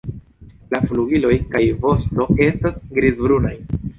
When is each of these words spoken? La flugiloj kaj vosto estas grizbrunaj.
La 0.75 0.79
flugiloj 0.87 1.35
kaj 1.51 1.61
vosto 1.85 2.27
estas 2.47 2.81
grizbrunaj. 2.99 3.55